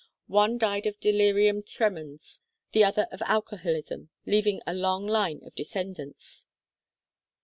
[0.33, 2.39] One died of delirium tremens,
[2.71, 6.47] the other of alcoholism, leaving a long line of descendants.